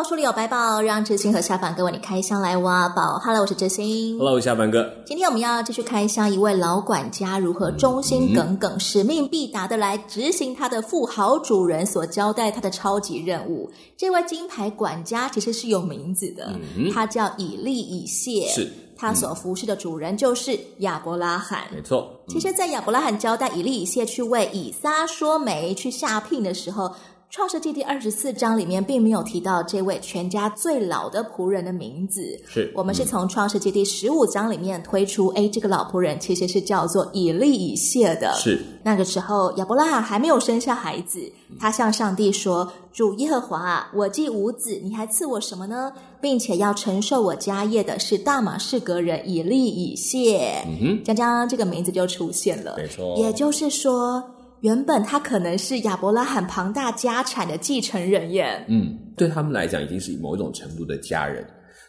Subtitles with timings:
[0.00, 3.18] 宝书里有百宝，让知心和下凡哥为你开箱来挖宝。
[3.22, 4.16] Hello，我是知心。
[4.16, 4.90] Hello，下凡哥。
[5.04, 13.70] 今天我们要继续开箱一位老管家如何忠心耿耿、嗯、使命必达的来执行他的富豪主人所交代他的超级任务。
[13.94, 18.48] 这位金牌管家其实是有名字的，嗯、他叫以利以谢。
[18.48, 21.64] 是，他所服侍的主人就是亚伯拉罕。
[21.70, 22.10] 没错。
[22.26, 26.90] 嗯、其实，在亚伯拉罕交代以利以谢去为以撒说媒去下聘的时候。
[27.30, 32.36] 创世纪第二十四章里面并没有提到这位全家最老的仆人的名字。
[32.48, 38.34] 是，我们是从创世纪第十五章里面推出，哎，这个老仆人其实是叫做以利以谢的。
[38.34, 41.20] 是，那个时候亚伯拉罕还没有生下孩子，
[41.56, 45.92] 他向上帝说：“主耶和华啊，我既无子，你还赐我什么呢？
[46.20, 52.74] 并且要承受我家业的是大马士革人以利以谢。”嗯哼，将将这个名字就出现了。
[52.76, 54.20] 没错，也就是说。
[54.60, 58.64] 原本他可能是亚伯拉罕庞大家产的继承人耶。
[58.68, 61.44] 嗯，对他们来讲，已经是某一种程度的家人，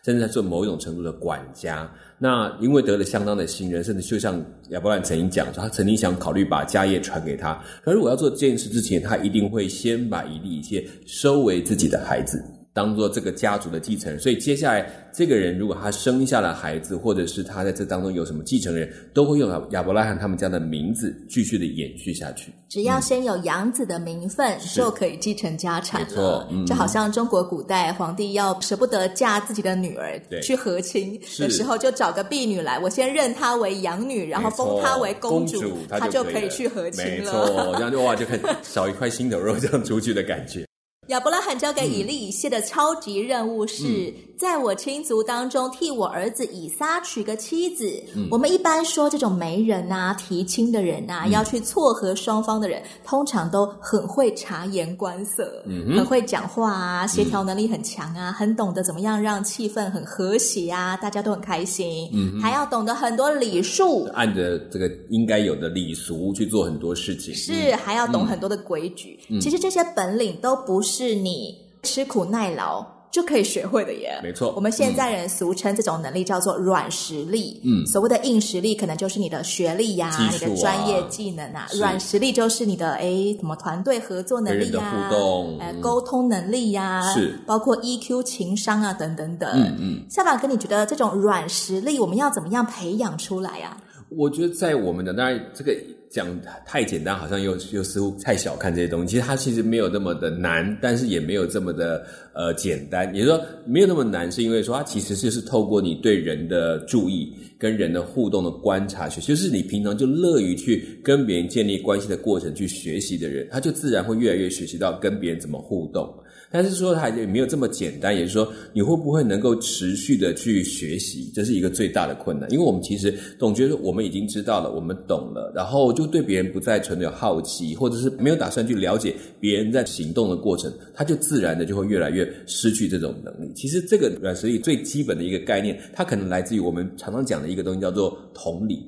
[0.06, 1.90] 甚至在做某一种程度的管家。
[2.18, 7.62] 那因为得了相当的信任，甚至就像亚伯拉罕曾经讲，他曾经想考虑把家业传给他。
[7.84, 12.42] 可如果要做这件事之前，他一定会先把一粒一切收为自己的孩子。
[12.74, 22.54] 当做这个家族的继承人，所以接下来这个人如果他生下了孩子，或者是他在这当中有什么继承人，都会用亚伯拉罕他们家的名字继续的延续下去。
[22.70, 26.08] 只要先有养子的名分，嗯、就可以继承家产了。
[26.08, 37.34] 没错，嗯、就好像中国古代皇帝要舍不得嫁自己的女儿去和亲的时候，就找个婢女来，我先认她为养女，然后封她为公主，公主她就可以去和亲了。
[37.34, 40.66] 没错，这样就哇，就很少一块心头肉这样出去的感觉。
[41.08, 47.86] 亚伯拉罕交给以利以谢的超级任务是，嗯、在我亲族当中替我儿子以撒娶个妻子。
[48.16, 62.10] 嗯、我们一般说这种媒人呐、啊、提亲的人呐、啊，嗯、要去撮合双方的人，通常都很会察言观色，嗯、很会讲话啊，协调能力很强啊，嗯、很懂得怎么样让气氛很和谐啊，大家都很开心。
[62.14, 67.34] 嗯，还要懂得很多礼数，按着这个应该有的礼俗去做很多事情。
[67.36, 69.20] 是，嗯、还要懂很多的规矩。
[69.30, 70.92] 嗯、其实这些本领都不是。
[71.02, 74.54] 是你吃苦耐劳就可以学会的耶，没错。
[74.56, 77.60] 我们现在人俗称这种能力叫做软实力。
[77.64, 81.68] 嗯，所谓的硬实力可能就是你的学历呀、你的专业技能啊。
[81.70, 89.50] 是软实力就是你的诶什么团队合作能力呀、啊、互动、呃、沟通能力呀、啊，是包括 EQ 情商啊等等等。
[89.54, 90.06] 嗯嗯。
[90.10, 93.91] 下巴哥，你觉得这种软实力我们要怎么样培养出来呀、啊？
[94.16, 95.76] 我觉得在我们的当然这个。
[96.12, 96.28] 讲
[96.66, 99.08] 太简单，好像又又似乎太小看这些东西。
[99.08, 103.16] 其实它其实没有那么的难，但是也没有这么的呃简单。
[103.16, 116.14] 也就是说，没有那么难，是因为说它其实就是透过你对人的注意、跟人的互动的观察学，就是你平常就乐于去跟别人建立关系的过程去学习的人，他就自然会越来越学习到跟别人怎么互动。
[116.52, 122.52] 但是说它也没有这么简单，也就是说，你会不会能够持续的去学习，这是一个最大的困难。
[122.52, 133.52] 因为我们其实总觉得我们已经知道了，我们懂了，然后就对别人不再存有好奇，或者是没有打算去了解别人在行动的过程，他就自然的就会越来越失去这种能力。
[133.56, 138.86] 其实这个软实力最基本的一个概念，它可能来自于我们常常讲的一个东西，叫做同理。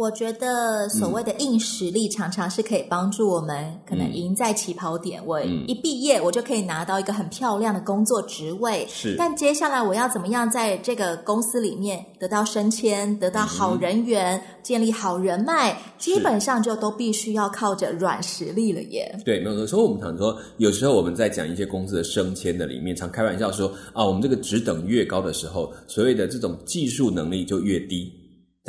[0.00, 5.20] 我觉得所谓的硬实力常常是可以帮助我们，可能赢在起跑点。
[5.20, 8.86] 嗯、我一毕业，我就可以拿到一个很漂亮的工作职位。
[8.88, 19.20] 是，但接下来我要怎么样在这个公司里面得到升迁、得到好人缘、嗯、建立好人脉，基本上就都必须要靠着软实力了耶。
[19.22, 19.66] 对，没有错。
[19.66, 28.10] 所以我们常说，有时候我们在讲一些公司的升迁的里面，常开玩笑说啊，我们这个职等越高的时候，所谓的这种技术能力就越低。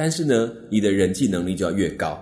[0.02, 2.20] 但是呢，你的人际能力就要越高。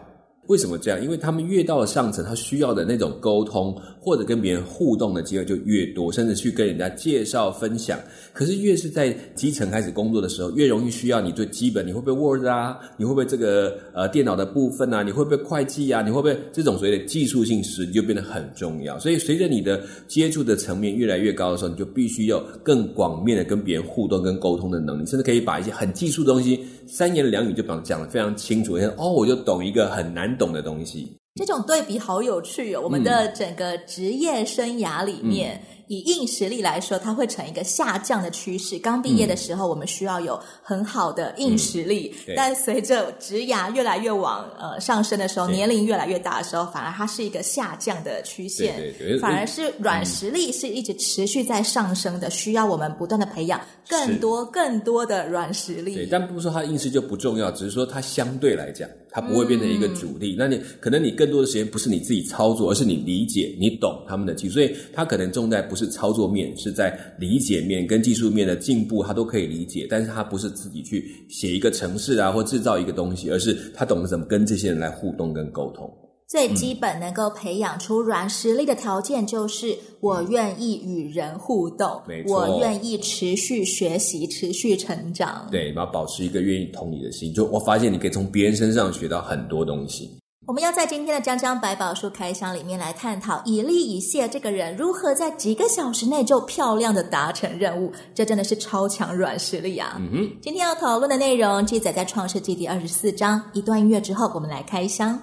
[0.47, 1.01] 为什么这样？
[1.01, 3.71] 因为他们越到了上层，他需要的那种沟通
[4.01, 7.99] 或者跟别人互动的机会就越多，甚至去跟人家介绍分享。
[8.33, 12.79] 可是越是在基层开始工作的时候，越容易需要你最基本，你会不会 Word 啊？
[12.97, 15.03] 你会不会这个呃电脑的部分啊？
[15.03, 16.01] 你会不会会计啊？
[16.01, 18.97] 你会不会这种所谓的技术性实力就变得很重要？
[18.97, 28.75] 所以随着你的接触的层面越来越高的时候，你就必须要更广面的跟别人互动跟沟通的能力，甚至可以把一些很技术的东西三言两语就讲讲的非常清楚。
[28.97, 31.15] 哦，我就懂一个很难懂的东西。
[31.35, 32.81] 这种对比好有趣哦！
[32.83, 35.61] 我们的整个职业生涯里面。
[35.89, 38.77] 以硬实力来说，它会呈一个下降的趋势。
[38.77, 48.77] 刚毕业的时候，我们需要有很好的硬实力，嗯、但随着职涯越来越往呃上升的时候，年龄越来越大的时候，反而它是一个下降的曲线。
[48.77, 55.95] 对对对，反而是软实力是一直持续在上升的，嗯、需要我们不断的培养更多更多的软实力。
[55.95, 60.35] 对，但不是说它硬实就不重要，只是说它相对来讲，它不会变成一个主力。
[60.35, 65.79] 嗯、那你可能你更多的时间不是你自己操作，而是你理解、你懂他们的技术，所以它可能重在不是。
[65.79, 75.89] 是操作面，是在理解面跟技术面的进步，他都可以理解，但是他不是自己去写一个程式啊，或制造一个东西，而是他懂得怎么跟这些人来互动跟沟通。
[76.29, 85.47] 最基本能够培养出软实力的条件，就是我愿意与人互动，我愿意持续学习、持续成长。
[85.49, 90.07] 对，然后保持一个愿意同理的心，就我发现你可以从别人身上学到很多东西。
[90.45, 99.97] 我们要在今天的江江百宝书开箱里面来探讨以利以谢这个人如何在几个小时内就漂亮的达成任务，这真的是超强软实力啊！
[99.99, 103.41] 嗯哼，今天要讨论的内容记载在创世纪第二十四章。
[103.53, 105.19] 一段音乐之后，我们来开箱。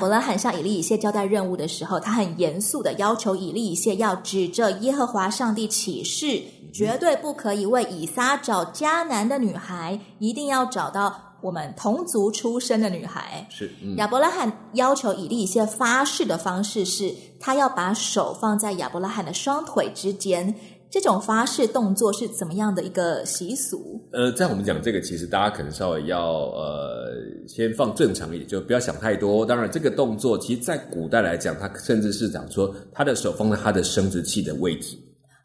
[0.00, 6.42] 伯拉罕向以利以谢交代任务的时候，他很严肃的要求以利以谢要指着耶和华上帝起誓，
[6.72, 13.46] 绝对不可以为以撒找迦南的女孩，一定要找到我们同族出身的女孩。
[13.50, 20.54] 是，嗯、亚伯拉罕要求以利以谢发誓的方式是，他要把手放在亚伯拉罕的双腿之间。
[20.90, 24.00] 这种发誓动作是怎么样的一个习俗？
[24.10, 27.12] 呃，在我们讲这个，其实大家可能稍微要呃
[27.46, 29.46] 先放正常一点，就不要想太多。
[29.46, 34.96] 当然，这个动作其实，在古代来讲，它甚至是讲说，他的手放在他的生殖器的位置。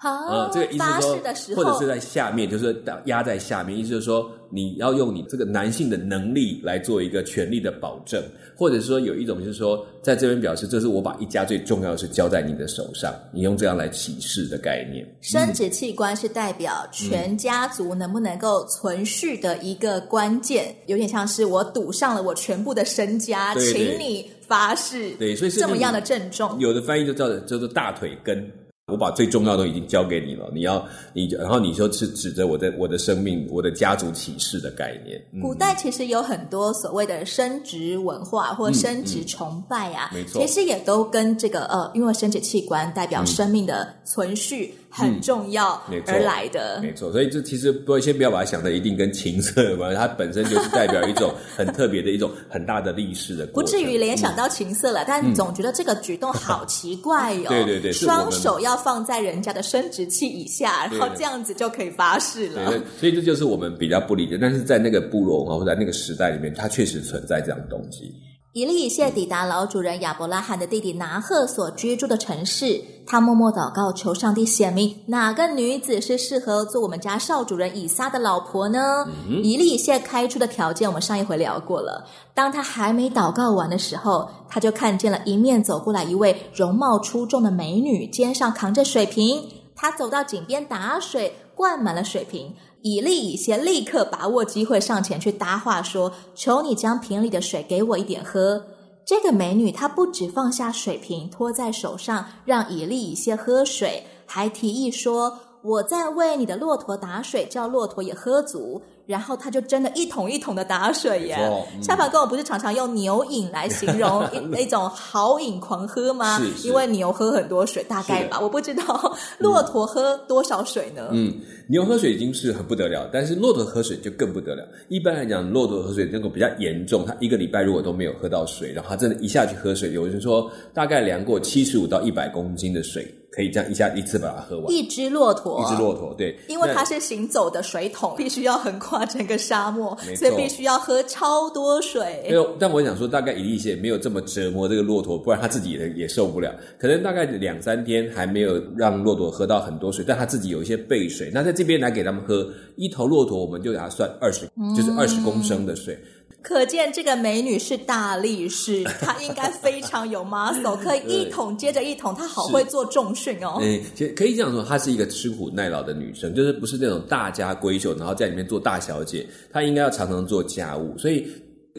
[0.06, 0.86] 好，呃，这个意思
[1.34, 8.24] 是说，或者是在下面，就是压在下面，意思就是说，你要用你这个男性的能力来做一个权力的保证，
[8.56, 15.04] 或者是说有一种就是说，在这边表示，这是我把一家最重要的事交在你的手上，你用这样来启示的概念。
[15.22, 26.60] 生殖器官是代表全家族能不能够存续的一个关键，嗯、有点像是我赌上了我全部的身家，对对请你发誓，对，所以是这么样的郑重。
[26.60, 28.48] 有的翻译就叫做叫做大腿根。
[28.92, 35.20] 我把最重要的已经交给你了，你要你，然后你就是指着我的我的生命、我的家族启示的概念。
[35.34, 44.76] 嗯、古代其实有很多所谓的生殖文化或生殖崇拜啊，嗯嗯、没错，其实也都跟这个呃，因为生殖器官代表生命的存续。
[44.98, 57.50] 嗯很重要而来的，嗯、没错，所以这其实不先不要把它想的一定跟情色有关，它本身就是代表一种很特别的一种很大的历史的，不至于联想到情色了，嗯、但总觉得这个举动好奇怪哟、哦。
[57.50, 62.70] 对 对对， 双手要放在人家的生殖器以下，然后这样子就可以发誓了。
[62.70, 68.14] 对，对，所以这就是我们比较不理解，但是在那个部落啊，或者在那个时代里面，它确实存在这样的东西。
[68.56, 79.06] 以利以谢抵达老主人亚伯拉罕的弟弟拿赫所居住的城市，他默默祷告，求上帝显明哪个女子是适合做我们家少主人以撒的老婆呢？
[79.28, 82.08] 嗯、以利以谢开出的条件，我们上一回聊过了。
[82.34, 89.50] 当他还没祷告完的时候，他就看见了迎面走过来一位容貌出众的美女，肩上扛着水瓶。
[89.76, 92.56] 他走到井边打水，灌满了水瓶。
[92.88, 98.64] 以利以先立刻把握机会上前去搭话说：“求你将瓶里的水给我一点喝。”
[99.04, 111.38] 这个美女她不只放下水瓶托在手上让以利以先喝水，还提议说：“我在为你的骆驼打水，叫骆驼也喝足。”然后他就真的一桶一桶的打水耶。
[111.82, 114.24] 夏凡跟我不是常常用牛饮来形容
[114.58, 116.40] 一一种豪饮狂喝吗？
[116.40, 121.10] 是是因为牛喝很多水，大概吧，我不知道骆驼喝多少水呢？
[121.12, 121.34] 嗯，
[121.68, 124.68] 牛喝水已经是很不得了，但是骆驼喝水就更不得了。
[124.88, 133.08] 一般来讲，骆驼喝水那个比较严重，他一个礼拜如果都没有喝到水，然后他真的一下去喝水，有人说大概量过七十五到一百公斤的水。
[133.36, 134.72] 可以这样一下一次把它喝完。
[134.72, 142.24] 一只骆驼，一只骆驼，对，因为它是行走的水桶， 必须要横跨整个沙漠，所以必须要喝超多水。
[142.30, 146.56] 没有，但我想说，大概以利以谢没有这么折磨这个骆驼，不然他自己也也受不了。
[146.80, 151.30] 可能大概两三天还没有让骆驼喝到很多水，但他自己有一些备水。
[151.34, 155.98] 那在这边来给他们喝一头骆驼，我们就给他算二十，就是二十公升的水。
[156.48, 163.58] 可见这个美女是大力士，她应该非常有 muscle， 可以一桶接着一桶，她好会做重训哦。
[163.60, 171.28] 嗯，其实可以这样说，她是一个吃苦耐劳的女生，就是不是那种大家闺秀，然后在里面做大小姐，她应该要常常做家务，所以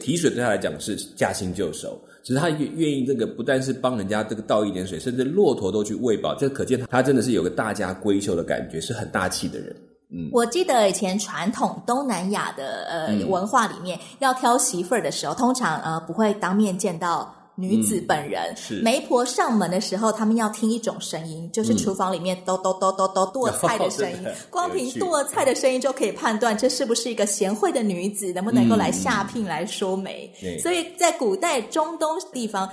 [0.01, 1.97] 提水对她来讲是驾轻就熟。
[2.23, 9.73] 只是他愿愿意这个不但是帮人家这个倒一点水，甚至骆驼都去喂饱，这可见他真的是有个大家闺秀的感觉，是很大气的人。
[10.09, 18.43] 嗯，我记得以前传统东南亚的呃、嗯、文化里面，要挑媳妇儿的时候，通常呃不会当面见到女子本人。
[18.51, 24.17] 嗯、是媒婆上门的时候，他们要听一种声音，就是厨房里面咚咚咚咚咚剁菜的声音。
[24.25, 30.33] 哦、光凭剁菜的声音就可以判断这是不是一个贤惠的女子，能不能够来下聘来说媒。
[30.41, 32.69] 嗯、所以在古代中东地方。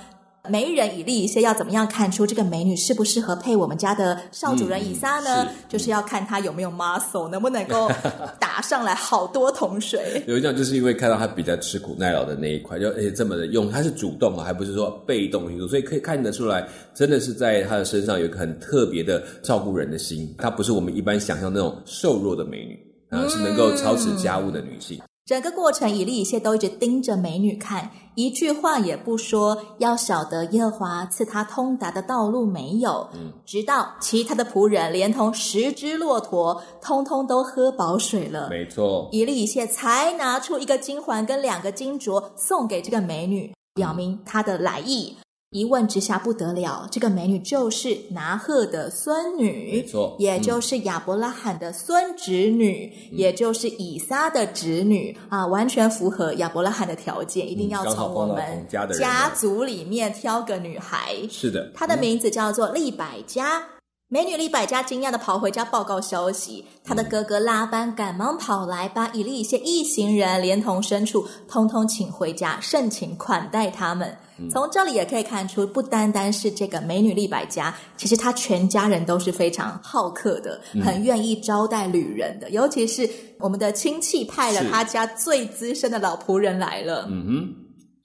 [0.49, 5.43] 媒人以利以谢要怎么样看出这个美女适不适合配我们家的少主人以撒呢？
[5.43, 7.89] 嗯、是就是要看她有没有 muscle，能不能够
[8.39, 10.23] 打上来好多桶水。
[10.27, 20.33] 有一种就是因为看到她比较吃苦耐劳的那一块，就而且这么的用，她是主动啊，还不是说被动因素，所以可以看得出来，真的是在她的身上有一个很特别的照顾人的心。
[20.37, 24.97] 她不是我们一般想象那种瘦弱的美女啊，是能够操持家务的女性。
[24.97, 33.09] 嗯整个过程，以利以谢都一直盯着美女看，一句话也不说，要晓得耶和华赐他通达的道路没有。
[33.13, 38.47] 嗯，直到其他的仆人连同十只骆驼，通通都喝饱水了。
[38.49, 45.17] 没错，以利以谢才拿出一个金环跟两个金镯送给这个美女，表明他的来意。
[45.51, 61.15] 一问之下不得了，这个美女就是拿赫的孙女，没错，也就是亚伯拉罕的孙侄女，嗯、也就是以撒的侄女啊，完全符合亚伯拉罕的条件，一定要从我们家族里面挑个女孩。
[61.29, 63.59] 是的，她的名字叫做利百加。
[63.59, 63.63] 嗯、
[64.09, 74.17] 美女利百加惊讶的跑回家报告消息，她的哥哥拉班赶忙跑来，把以利一些一行人连同牲畜通通请回家，盛情款待他们。
[74.51, 82.49] 从这里也可以看出，不单单是这个美女利百家，其实她全家人都是非常好客的，很愿意招待旅人的。
[82.49, 87.07] 尤其是我们的亲戚派了他家最资深的老仆人来了。
[87.09, 87.55] 嗯哼。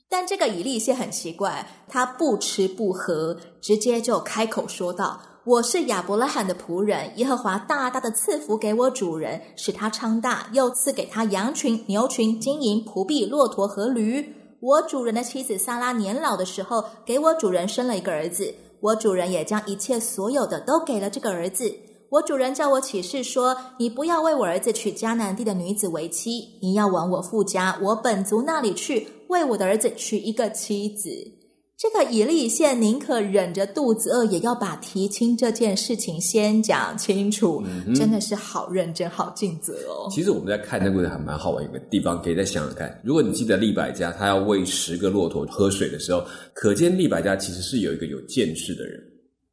[0.09, 18.55] 但这个以利以谢很奇怪，他不吃不喝，直接就开口说道：“我是亚伯拉罕的仆人，耶和华大大的赐福给我主人，使他昌大，又赐给他羊群、牛群、金银、仆婢、骆驼和驴。”我主人的妻子萨拉年老的时候，给我主人生了一个儿子。
[18.81, 21.73] 我主人也将一切所有的都给了这个儿子。
[22.11, 31.09] 我主人叫我起誓说：你不要为我儿子娶迦南地的女子为妻，你要往我父家我本族那里去，为我的儿子娶一个妻子。
[31.81, 40.07] 这个以利以谢宁可忍着肚子饿，也要把提亲这件事情先讲清楚，嗯、真的是好认真、好尽责哦。
[40.11, 43.01] 其实我们在看那个还蛮好玩，一个地方可以再想想看。
[43.03, 46.23] 如果你记得利百家他要喂十个骆驼喝水的时候，
[46.53, 49.03] 可见利百家其实是有一个有见识的人。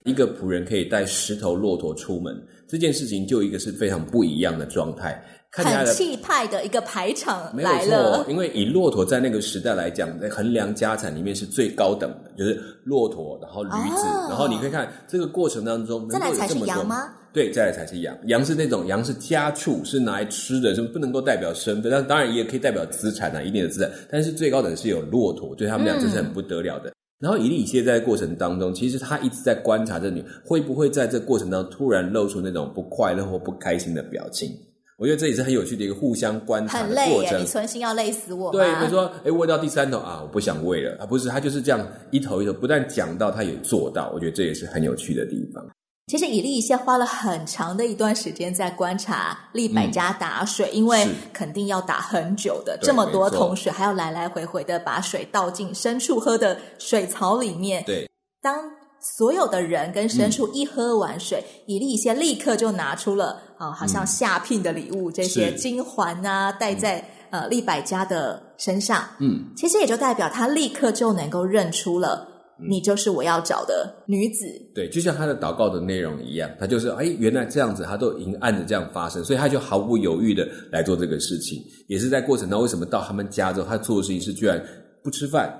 [0.03, 2.33] 一个仆人可以带十头骆驼出门，
[2.67, 5.21] 这件事情就一个是非常不一样的状态。
[5.51, 17.09] 很气派的一个排场来了，因为以骆驼在那个时代来讲，在衡量家产里面是最高等的，就是骆驼，然后驴子，哦、然后你可以看这个过程当中，再来才是羊吗？
[17.33, 18.15] 对，再来才是羊。
[18.25, 23.89] 羊是那种羊是家畜，是拿来吃的，是不能够代表身份，但当然也可以代表资产啊，一定的资产。
[24.11, 26.89] 但是最高等是有骆驼，对他们俩这是很不得了的。
[26.89, 34.49] 嗯、然后以利以谢在过程当中，其实他一直在观察这女会不会在这过程当中突然露出那种不快乐或不开心的表情。
[34.97, 37.05] 我觉得这也是很有趣的一个互相观察的过程。
[37.05, 38.51] 很累耶，你存心要累死我吗？
[38.51, 44.09] 对，比如说，哎喂到第三头啊，我不想喂了啊，不是，他就是这样一头一头，不但讲到，他也做到。
[44.11, 45.63] 我觉得这也是很有趣的地方。
[46.07, 57.83] 其实以利以谢花了很长的一段时间在观察利百家打水，嗯、因为肯定要打很久的，这么多桶水，还要来来回回的把水倒进牲畜喝的水槽里面。
[57.85, 58.09] 对，
[58.41, 58.76] 当。
[59.15, 66.99] 所有的人跟牲畜一喝完水，嗯、以利以谢立刻就拿出了啊、呃，好像下聘的礼物，嗯、这些金环啊，戴在、
[67.31, 69.03] 嗯、呃利百家的身上。
[69.19, 72.27] 嗯，其实也就代表他立刻就能够认出了，
[72.69, 74.45] 你就是我要找的女子。
[74.75, 81.63] 对，就像他的祷告的内容一样，他就是哎，原来这样子，他都已经按着这样发生，所以他就毫不犹豫的来做这个事情。
[81.87, 84.61] 也是在过程当中，为什么到他们家之后，他做的事情是居然
[85.01, 85.51] 不吃饭？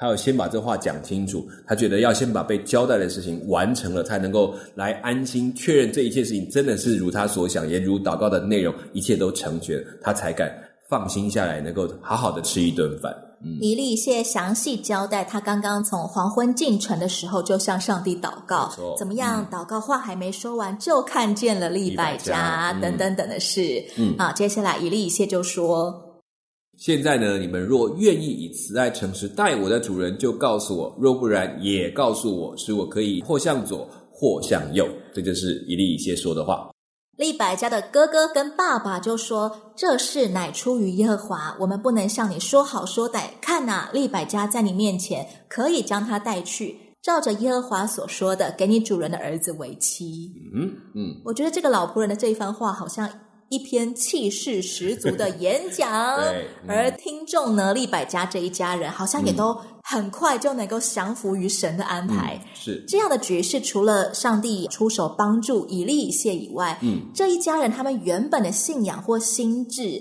[0.00, 10.50] 他要先把这话讲清楚，他觉得要先把被交代的事情完成了，才能够来安心确认这一切事情真的是如他所想，也如祷告的内容，一切都成全，他才敢
[10.88, 13.14] 放心下来，能够好好的吃一顿饭。
[13.44, 19.42] 嗯，以利以谢详细交代，他刚刚从黄昏进城的时候，就向上帝祷告，怎么样？
[19.42, 23.84] 嗯、祷告话还没说完，就看见了利百加等等等的事。
[23.98, 26.09] 嗯，好，接下来以利以谢就说。
[26.80, 34.88] 现在呢，你们若愿意以慈爱诚实待我的主人，就告诉我；若不然，也告诉我，使我可以或向左，或向右。
[35.12, 36.70] 这就是以利以谢说的话。
[37.18, 43.24] 利百加的哥哥跟爸爸就说：“这事乃出于耶和华，我们不能向你说好说歹。
[43.42, 50.32] 看呐、啊，利百加在你面前，可以将他带去，照着耶和华所说的，给你主人的儿子为妻。
[50.54, 53.06] 嗯”嗯嗯，我觉得这个老仆人的这一番话好像。
[53.50, 62.40] 一篇气势十足的演讲， 对嗯、而听众呢，利百家这一家人好像也都很快就能够降服于神的安排。
[62.42, 70.00] 嗯、是这样的局势，除了上帝出手帮助以利以谢以外，嗯，这一家人他们原本的信仰或心智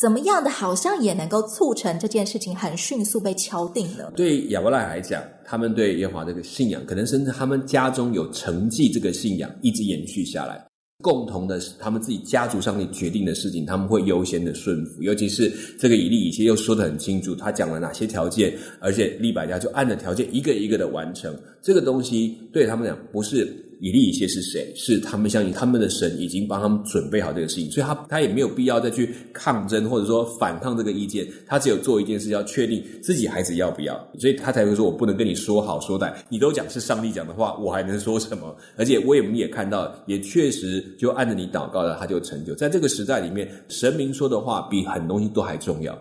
[0.00, 4.10] 怎么样的，好像也能够促成这件事情很迅速被敲定了。
[4.16, 10.66] 对亚伯拉罕来讲，他们对耶和华这个信仰，可能甚至他们家中有承继这个信仰，一直延续下来。
[11.02, 15.02] 共同的，他们自己家族上面决定的事情，他们会优先的顺服。
[15.02, 21.36] 尤其是这个以利以前又说得很清楚，他讲了哪些条件，而且利百家就按着条件一个一个的完成。
[21.60, 23.62] 这个东西对他们讲不是。
[23.80, 24.72] 以利以谢是谁？
[24.74, 42.54] 是他们相信他们的神已经帮他们准备好这个事情，所以他他也没有必要再去抗争或者说反抗这个意见，他只有做一件事，要确定自己孩子要不要，所以他才会说：“我不能跟你说好说歹，你都讲是上帝讲的话，我还能说什么？”而且我也我们也看到，也确实就按着你祷告的，他就成就。
[42.54, 45.98] 在这个时代里面，神明说的话比很多东西都还重要。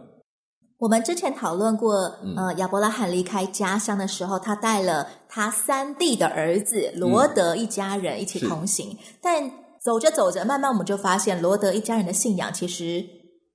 [0.77, 1.93] 我们之前讨论过，
[2.35, 13.05] 呃，亚伯拉罕离开家乡的时候，他带了他三弟的儿子罗德一家人一起同行，嗯、但走着走着，慢慢我们就发现，罗德一家人的信仰其实。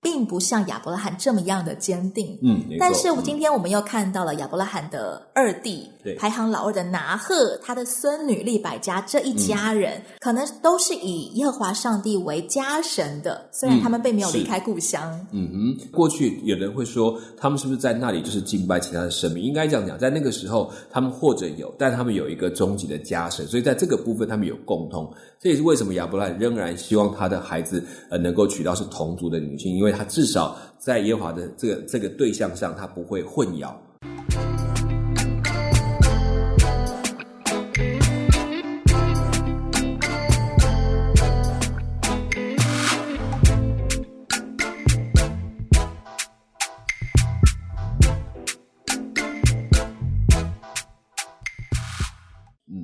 [0.03, 15.03] 并不像亚伯拉罕这么样的坚定，嗯，但是今天我们又看到了亚伯拉罕的二弟，对，排行老二的拿赫，他的孙女利百加这一家人，嗯、可能都是以耶和华上帝为家神的，虽然他们并没有离开故乡。
[15.33, 19.45] 嗯哼，过去有人会说，他们是不是在那里就是敬拜其他的神明？
[19.45, 25.13] 应该这样讲，在那个时候，他们或者有，但他们有一个终极的家神，所以在这个部分他们有共通。
[25.43, 33.75] 这也是为什么亚伯拉罕仍然希望他的孩子呃能够娶到是同族的女性，因为他至少在耶和华的这个这个对象上，他不会混淆。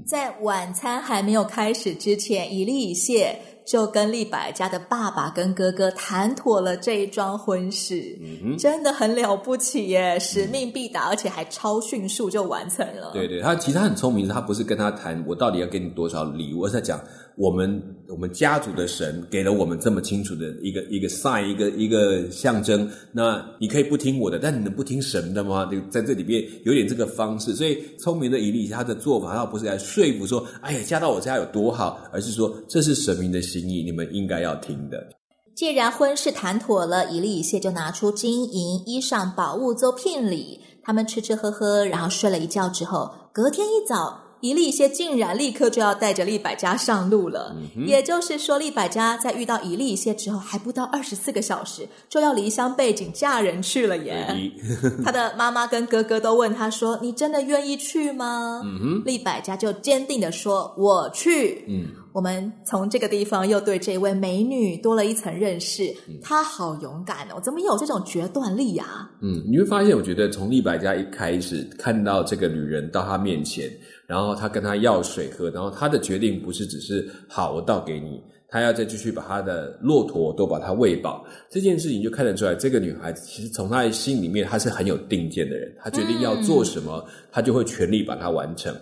[0.09, 10.17] 在晚餐还没有开始之前，一粒一谢就跟利百家的爸爸跟哥哥谈妥了这一桩婚事，嗯，真的很了不起耶！
[10.21, 13.11] 使命必达，而且还超迅速就完成了。
[13.13, 17.01] 对对，他其实他很聪明，他不是跟他谈我到底要给你多少礼物，而是在讲。
[17.37, 22.91] 我们我们家族的神给了我们这么清楚的一个一个 sign，一个一个象征。
[23.13, 25.67] 那你可以不听我的，但你能不听神的吗？
[25.67, 27.55] 就在这里边有点这个方式。
[27.55, 35.07] 所以聪明的以利他的做法，他不是来说服说，哎呀，嫁到我家有多好，而是说这是神明的心意，你们应该要听的。
[35.55, 40.61] 既然婚事谈妥了，以利以谢就拿出金银衣裳宝物做聘礼。
[40.83, 44.26] 他们吃吃喝喝，然后睡了一觉之后，隔天一早。
[44.41, 54.27] 以利以谢竟然立刻就要带着利百加上路了，嗯、也就是说，利百加在遇到一利以谢之后，还不到二十四个小时就要离乡背井嫁人去了耶。
[55.05, 65.95] 他的妈妈跟哥哥都问他说：“你真的愿意去吗？”嗯哼，利百加就坚定的说：“我去。”嗯，我们从这个地方又对这位美女多了一层认识。
[66.23, 69.11] 她好勇敢哦，怎么有这种决断力啊？
[69.23, 73.71] 嗯，你会发现，我觉得从利百加一开始看到这个女人到她面前。
[74.07, 81.25] 然后他跟他要水喝，然后他的决定不是只是好，我倒给你，他要再继续把他的骆驼都把它喂饱。
[81.51, 85.75] 这件事情就看得出来，这个女孩子其实从她的心里面，她是很有定见的人。
[85.83, 88.73] 她决定要做什么，她就会全力把它完成。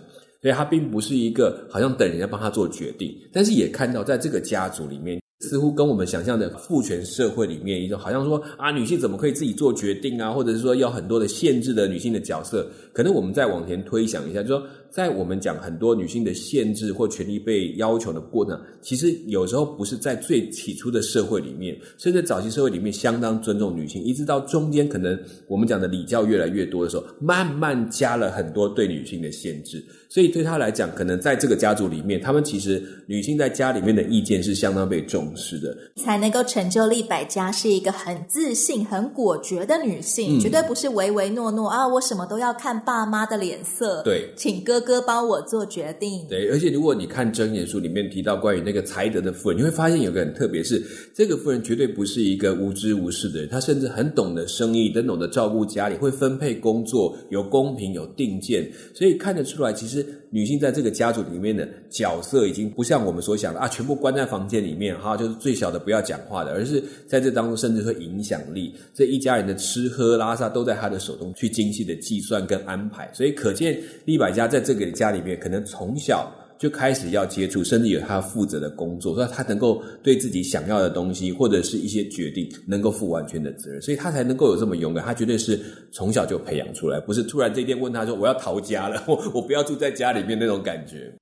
[0.41, 5.19] 所以她并不是一个好像等人家帮她做决定，但是也看到在这个家族里面。
[5.41, 12.65] 似乎跟我们想象的父权社会里面一种，好像说啊，女性怎么可以自己做决定啊，或者是说要很多的限制的女性的角色。
[12.93, 29.83] 可能我们再往前推想一下，就说在我们讲很多女性的限制或权利被要求的过程，其实有时候不是在最起初的社会里面，甚至早期社会里面相当尊重女性，一直到中间可能我们讲的礼教越来越多的时候，慢慢加了很多对女性的限制。
[30.07, 41.85] 所以对他来讲，可能在这个家族里面，他们其实女性在家里面的意见是相当被重视的，才能够成就利百家是一个很自信、很果决的女性，嗯、绝对不是唯唯诺诺啊！
[41.85, 46.27] 我什么都要看爸妈的脸色，对，请哥哥帮我做决定。
[46.29, 50.81] 对，而且如果你看真言书里面提到关于那个才德的夫人，你会发现有个很特别，是
[51.13, 60.05] 这个夫人绝对不是一个无知无识的人，她甚至很懂得生意，很懂得照顾家里，会分配工作，有公平，有定见，所以看得出来，其实。
[60.35, 76.29] 女性在这个家族里面的角色已经不像我们所想的啊，全部关在房间里面哈，就是最小的不要讲话的，而是在这当中甚至会影响力，这一家人的吃喝拉撒都在他的手中去精细的计算跟安排，所以可见利百家在这个家里面可能从小。
[76.57, 85.03] 就开始要接触，甚至有他负责的工作，所以他能够对自己想要的东西或者是一些决定，能够负完全的责任，所以他才能够有这么勇敢。
[85.03, 85.59] 他绝对是
[85.91, 91.13] 从小就培养出来，不是突然这天问他说：“我要逃家了，我 我不要住在家里面那种感觉。”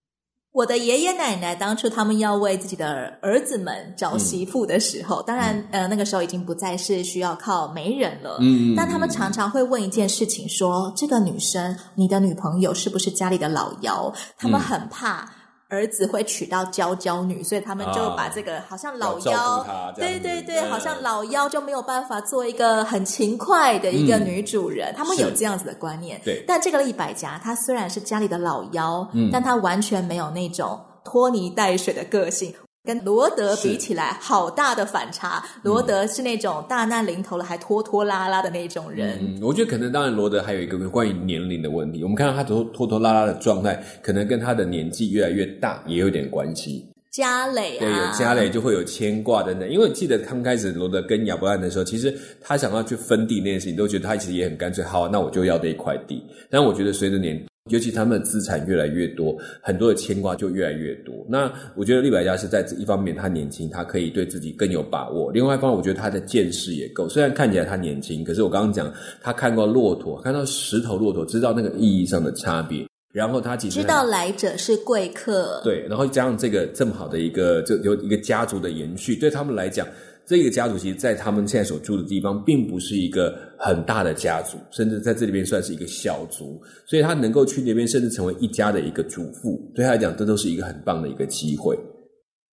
[0.54, 8.38] 我的爷爷奶奶当初他们要为自己的儿子们找媳妇的时候，嗯、当然，呃，那个时候已经不再是需要靠媒人了。
[8.39, 14.13] 嗯，但他们常常会问一件事情说：说这个女生，你的女朋友是不是家里的老幺？
[14.38, 15.28] 他们很怕。
[15.74, 24.92] 儿子会娶到娇娇女，所以他们就把这个好像老妖，对对对，好像老妖就没有办法做一个很勤快的一个女主人。
[24.92, 26.22] 嗯、他们有这样子的观念。
[26.24, 32.54] 对，但这个利百家，她虽然是家里的老妖，嗯，但她完全没有那种拖泥带水的个性。
[32.86, 35.41] 跟罗德比起来，好大的反差。
[35.63, 39.17] 罗德是那种大难临头了还拖拖拉拉的那种人。
[39.22, 42.04] 嗯，我觉得可能当然罗德还有一个关于年龄的问题。
[42.04, 46.86] 我们看到他拖拖拖拉拉的状态，可能跟他的年纪越来越大也有点关系。
[47.10, 49.69] 家累啊，对，有家累就会有牵挂等等。
[49.69, 54.84] 因为我记得刚开始罗德跟亚伯兰的时候，其实他想要去分地那件事情，都觉得他其实也很干脆。
[54.84, 56.22] 好，那我就要这一块地。
[56.50, 57.41] 但我觉得随着年。
[57.69, 61.26] 尤其他们的资产越来越多，很多的牵挂就越来越多。
[61.30, 67.08] 那我觉得利百家是在这一方面，他年轻，他可以对自己更有把握；另外一方面，我觉得他的见识也够。
[67.08, 72.86] 虽然看起来他年轻，可是我刚刚讲，他看过骆驼，看到十头骆驼，知道那个意义上的差别。
[73.13, 75.86] 然后他其实知道来者是贵客，对。
[75.88, 79.88] 然后加上这个这么好的一个，就有一个家族的延续，对他们来讲。
[80.26, 91.78] 这个家族其实，在他们现在所住的地方，并不是一个很大的家族，甚至在这里边算是一个小族，所以他能够去那边，甚至成为一家的一个主妇，对他来讲，这都是一个很棒的一个机会。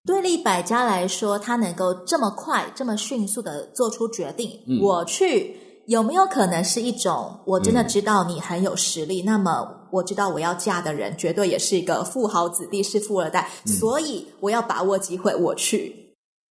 [0.05, 5.55] 对立百家来说，他能够这么快、这么迅速的做出决定，嗯、我去，
[5.85, 16.00] 有没有可能是一种我真的知道你很有实力，嗯、那么我知道我要嫁的人绝对也是一个富豪子弟，是富二代，嗯、所以我要把握机会，我去。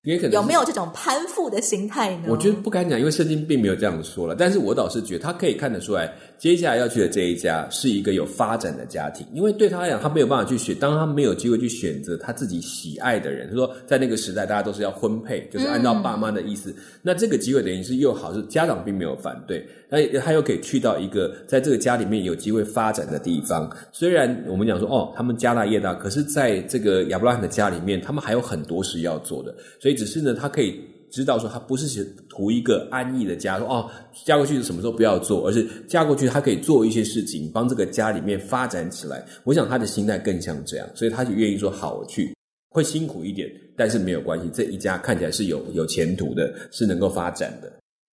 [0.05, 2.29] 也可能有没有这种攀附的心态呢？
[2.29, 4.35] 我觉得不敢讲，因为圣经并没有这样说了。
[4.35, 9.27] 但是我倒是觉得他可以看得出来，接下来要去的这一家是一个有发展的家庭。
[9.35, 16.71] 因为对他来讲，他没有办法去选，当他没有机会去选择他自己喜爱的人，就是说在那个时代，大家都是要婚配，就是按照爸妈的意思。
[16.71, 23.71] 嗯、那这个机会等于是又好，是家长并没有反对，那他又可以去到一个在这个家里面有机会发展的地方。
[23.93, 30.01] 虽然我们讲说哦，他们家大业大，可是在这个亚伯拉罕的家里面，他们还有很多事要做的，所以。
[30.01, 33.91] 只是呢，他可以知道说，他不是图一个安逸的家，说哦，
[34.25, 39.23] 嫁过去什么时候不要做，而是嫁过去，他可以做一些事情，帮这个家里面发展起来。
[39.45, 42.35] 我想他的心态更像这样，所以他就愿意说好，我去，
[42.71, 47.71] 会辛苦一点，但是没有关系，这一家看起来是有有前途的，是能够发展的。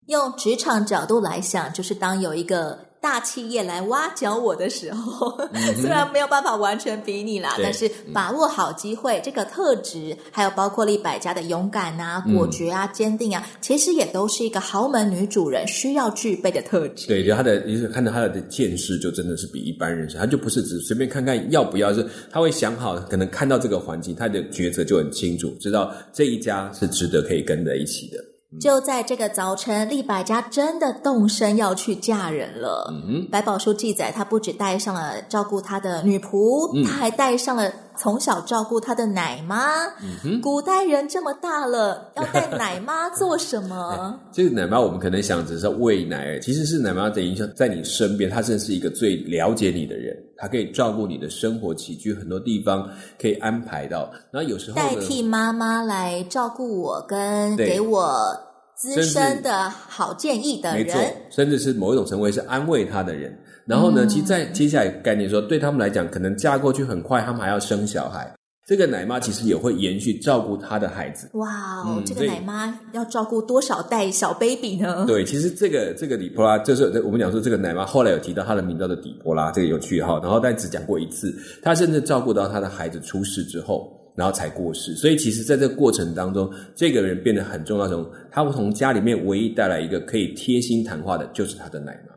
[0.08, 2.80] 用职场角度来想，就是当有一个。
[3.00, 17.08] 大企业来挖角我的时候，嗯、 虽然没有办法完全比拟啦，但是把握好机会，嗯、这个特质，还有包括利百家的勇敢啊、果决啊、坚、嗯、定啊，其实也都是一个豪门女主人需要具备的特质。
[17.08, 28.18] 对，就他的，你是看到他的见识，就真的是比一般人少，他就不是只随便看看要不要，是他会想好，可能看到这个环境，他的抉择就很清楚，知道这一家是值得可以跟在一起的。
[28.62, 32.94] 就在这个早晨，利百家真的动身要去嫁人了。
[33.30, 39.86] 百宝书记载，他不止带上了照顾他的女仆，嗯、他还带上了从小照顾他的奶妈。
[40.02, 44.20] 嗯哼，古代人这么大了， 要带奶妈做什么？
[44.32, 52.88] 这个奶妈，我们可能想只是喂奶，其实是奶妈的影响在你身边，她真是一个最了解你的人，她可以照顾你的生活起居，很多地方
[53.20, 54.10] 可以安排到。
[54.32, 58.47] 然后有时候代替妈妈来照顾我，跟给我。
[58.78, 63.36] 资深的好建议的人，没错，甚至是某一种成为是安慰他的人。
[63.66, 68.32] 然后呢，嗯、其实，在接下来概念说，对他们来讲，可能嫁过去很快，他们还要生小孩。
[68.68, 71.30] 这个奶妈其实也会延续照顾他的孩子。
[71.34, 71.48] 哇
[71.86, 75.06] 哦，嗯、这个奶妈要照顾多少代小 baby 呢？
[75.08, 80.20] 对，其实这个这个底波拉，就是我们讲说这个奶妈后来有提到她的名字叫做底波拉，这个有趣哈。
[80.22, 83.97] 然后但只讲过一次，她甚至照顾到她的孩子出世之后。
[84.18, 87.88] 然后才过世，所以其实在这个过程当中，这个人变得很重要。
[87.88, 92.16] 从他从家里面唯一带来一个可以贴心谈话的，就是他的奶妈。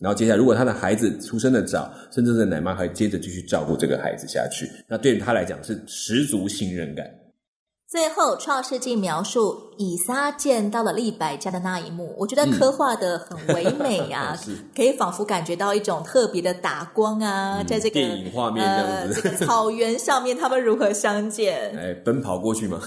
[0.00, 7.06] 然后接下来，如果他的孩子出生的早，甚至是奶妈还接着继续照顾这个孩子下去，那对于他来讲是十足信任感。
[7.90, 21.74] 最后，《创世纪》描述以撒见到了利百加的那一幕，我觉得刻画的很唯美啊， 嗯、可以仿佛感觉到一种特别的打光啊，嗯、在这个电影画面这样子，呃这个、草原上面他们如何相见？
[21.76, 22.78] 哎，奔跑过去吗？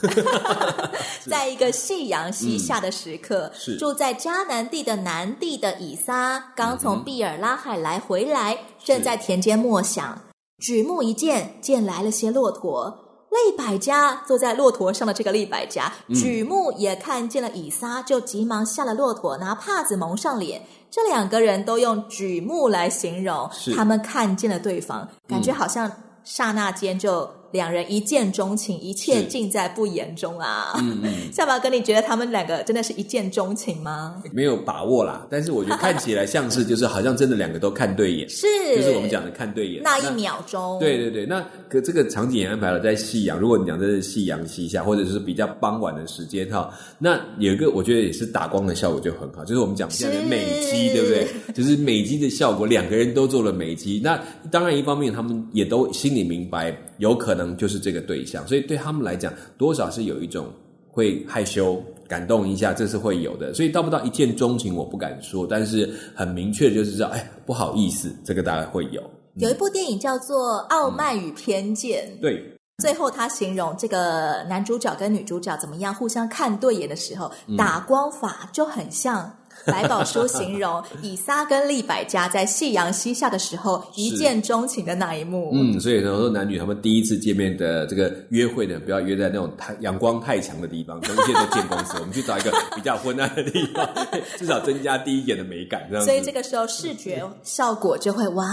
[1.30, 10.18] 在一个夕阳西下的时刻，嗯、是住在迦南地的南地的以撒刚从毕尔拉海来回来，嗯、正在田间默想，
[10.60, 13.03] 举目一见，见来了些骆驼。
[13.34, 20.62] 利百加坐在骆驼上的这个利百加，举目也看见了以撒，就急忙下了骆驼，拿帕子蒙上脸。
[20.90, 25.92] 这两个人都用举目来形容，他们看见了对方，感觉好像
[26.24, 27.30] 刹那间就。
[27.54, 30.74] 两人一见钟情，一切尽在不言中啊！
[30.80, 34.22] 嗯嗯， 夏宝哥，你觉得他们两个真的是一见钟情吗？
[34.32, 40.80] 没有把握啦，但是我觉得看起来像是，就是好像真的两个都看对眼，是，就是我们讲的看对眼那一秒钟。
[40.80, 43.40] 对对对，那可这个场景也安排了在夕阳。
[43.40, 51.28] 如果你讲这是夕阳西下，或者是比较傍晚的时间哈，那有一个我觉得也是打光的效果就很好，就是我们讲现在的美肌，对不对？
[51.54, 54.02] 就是美肌的效果，两个人都做了美肌。
[54.04, 57.43] 那当然一方面他们也都心里明白，有可能。
[57.58, 60.52] 就是这个对象，所以对他们来讲，多少是有一种
[60.90, 63.54] 会害羞、感动一下，这是会有的。
[63.54, 69.02] 所以到不到一见钟情，我不敢说，但是很明确的就是知道，哎，不好意思，这个大概会有。
[69.36, 79.32] 有一部电影叫做《傲慢与偏见》，嗯，对，最后他形容这个男主角跟女主角怎么样互相看对眼的时候，打光法就很像。
[79.66, 85.52] 百宝书形容以撒跟利百加在夕阳西下的时候一见钟情的那一幕。
[85.54, 91.98] 嗯，所以呢，说男女他们第一次见面的这个约会呢，不要约在那种太阳光太强的地方，一切都见光死。
[92.00, 93.88] 我们去找一个比较昏暗的地方，
[94.38, 95.88] 至少增加第一眼的美感。
[95.90, 98.46] 这样，所以这个时候视觉效果就会哇，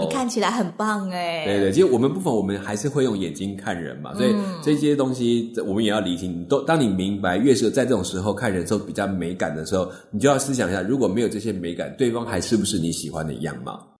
[0.00, 1.44] 你看起来很棒哎。
[1.44, 6.44] 对对，其实我们部分我们还是会用眼睛看人嘛，所以这些东西我们也要理清。
[6.46, 9.88] 都当你明白，越是在这种时候看人的时候比较美感的时候。
[10.10, 13.92] 你就要思想一下，如果没有这些美感，对方还是不是你喜欢的样貌？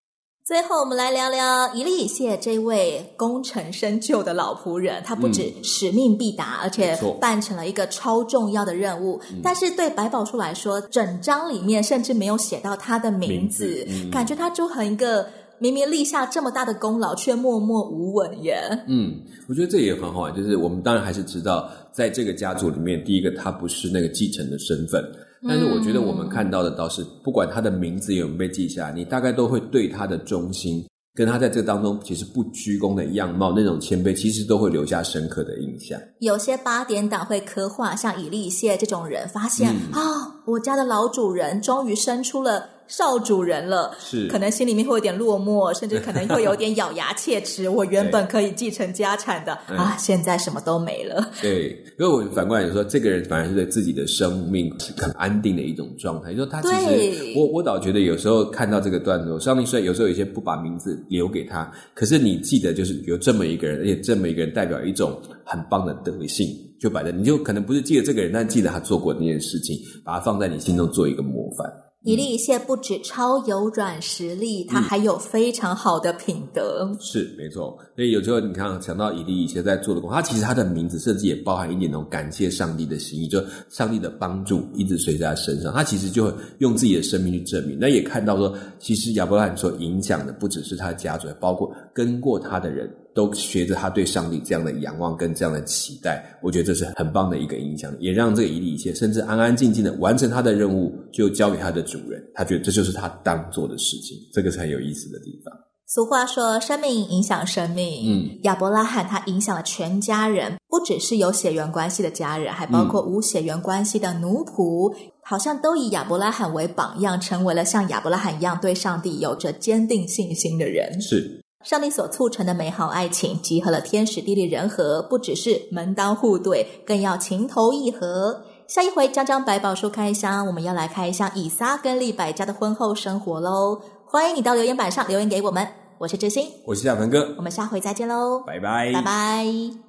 [0.45, 5.03] 最后，我们来聊聊以利以谢这位功成身就的老仆人。
[5.05, 9.21] 他不止使命必达，嗯、而且办成了一个超重要的任务。
[9.33, 18.57] 嗯、但是对白宝书来说，整章里面甚至没有写到他的名字，名字嗯、感觉他就很一个明明立下这么大的功劳，却默默无闻耶。
[18.87, 25.05] 嗯，我觉得这也很好玩，就是我们当然还是知道，在这个家族里面，第一个他不是那个继承的身份。
[25.42, 36.01] 但是我觉得我们看到的倒是，不管他的名字有没有被记下，你大概都会对他的忠心，跟他在这当中其实不鞠躬的样貌，那种谦卑，其实都会留下深刻的印象。
[36.20, 42.70] 有些八点档会刻画像以利以谢这种人，发现啊、嗯哦，我家的老主人终于生出了。
[42.88, 47.68] 少主人了，是可能心里面会有点落寞，甚至可能会有点咬牙切齿。
[47.68, 51.31] 我原本可以继承家产的对 啊，现在什么都没了。
[51.42, 56.31] 对，因为我反过来说，这个人反而是对自己的生命很安定的一种状态。
[56.31, 66.46] 就说他其实，对我我倒觉得有时候看到这个段落，上帝虽然有时候有些不把名字留给他，可是你记得就是有这么一个人，而且这么一个人代表一种很棒的德性，
[66.81, 71.66] 就摆在你就可能不是记得这个人，但记得他做过那件事情，把他放在你心中做一个模范。
[72.07, 76.88] 以利以谢不止超有软实力，他还有非常好的品德。
[76.88, 85.73] 嗯、是没错，所以有时候你看，想到以利以谢在做的工作，他其实他的名字甚至也包含一点那种感谢上帝的心意，就上帝的帮助一直随在他身上。
[85.75, 87.77] 他其实就会用自己的生命去证明。
[87.81, 92.88] 那也看到说，其实亚伯拉罕所影响的不只是他的家族，包括跟过他的人。
[93.17, 102.23] 都学着他对上帝这样的仰望跟这样的期待，我觉得这是很棒的一个影响，也让这个以利以谢甚至安安静静的完成他的任务，就交给他的主人。
[102.35, 105.53] 他觉得这就是他当做的事情，这个是很有意思的地方。
[105.89, 108.03] 俗话说，生命影响生命。
[108.07, 121.01] 嗯，亚伯拉罕他影响了全家人，不只是有血缘关系的家人，还包括无血缘关系的奴仆，嗯、好像都以亚伯拉罕为榜样，成为了像亚伯拉罕一样对上帝有着坚定信心的人。
[121.01, 121.41] 是。
[121.67, 128.41] 上帝所促成的美好爱情，集合了天时地利人和，不只是门当户对，更要情投意合。
[128.69, 133.81] 下一回将将百宝书开箱，我们要来开箱以撒跟利百家的婚后生活喽。
[134.05, 135.67] 欢迎你到留言板上留言给我们，
[135.99, 139.86] 我是志兴，我是小鹏哥，我们下回再见喽，拜拜，拜拜。